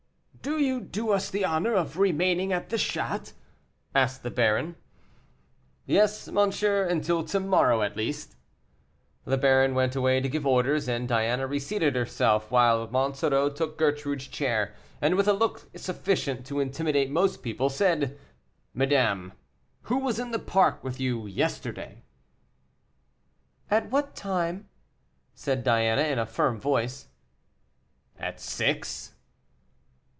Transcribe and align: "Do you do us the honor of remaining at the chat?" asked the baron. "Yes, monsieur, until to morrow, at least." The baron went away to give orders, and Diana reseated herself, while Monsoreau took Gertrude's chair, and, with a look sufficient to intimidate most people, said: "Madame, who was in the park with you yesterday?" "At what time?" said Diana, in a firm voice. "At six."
"Do 0.43 0.57
you 0.57 0.81
do 0.81 1.11
us 1.11 1.29
the 1.29 1.45
honor 1.45 1.75
of 1.75 1.99
remaining 1.99 2.51
at 2.51 2.69
the 2.71 2.79
chat?" 2.79 3.33
asked 3.93 4.23
the 4.23 4.31
baron. 4.31 4.75
"Yes, 5.85 6.27
monsieur, 6.29 6.83
until 6.83 7.23
to 7.25 7.39
morrow, 7.39 7.83
at 7.83 7.95
least." 7.95 8.37
The 9.23 9.37
baron 9.37 9.75
went 9.75 9.95
away 9.95 10.19
to 10.19 10.27
give 10.27 10.47
orders, 10.47 10.87
and 10.87 11.07
Diana 11.07 11.45
reseated 11.45 11.95
herself, 11.95 12.49
while 12.49 12.87
Monsoreau 12.89 13.49
took 13.51 13.77
Gertrude's 13.77 14.25
chair, 14.25 14.73
and, 14.99 15.13
with 15.15 15.27
a 15.27 15.33
look 15.33 15.69
sufficient 15.75 16.43
to 16.47 16.59
intimidate 16.59 17.11
most 17.11 17.43
people, 17.43 17.69
said: 17.69 18.17
"Madame, 18.73 19.33
who 19.83 19.99
was 19.99 20.17
in 20.17 20.31
the 20.31 20.39
park 20.39 20.83
with 20.83 20.99
you 20.99 21.27
yesterday?" 21.27 22.03
"At 23.69 23.91
what 23.91 24.15
time?" 24.15 24.69
said 25.35 25.63
Diana, 25.63 26.01
in 26.01 26.17
a 26.17 26.25
firm 26.25 26.59
voice. 26.59 27.09
"At 28.17 28.39
six." 28.39 29.13